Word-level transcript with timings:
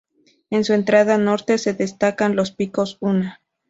En 0.49 0.63
su 0.63 0.73
entrada 0.73 1.19
norte 1.19 1.59
se 1.59 1.75
destacan 1.75 2.35
los 2.35 2.49
Picos 2.51 2.97
Una. 3.01 3.39